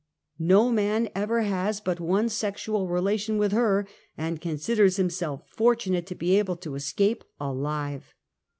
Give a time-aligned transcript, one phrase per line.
[0.39, 6.15] 'No man ever has but one sexual relation with her and considers himself fortunate to
[6.15, 8.15] be able to escape alive.